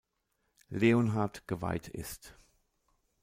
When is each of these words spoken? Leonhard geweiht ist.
Leonhard 0.71 1.47
geweiht 1.47 1.87
ist. 1.89 2.33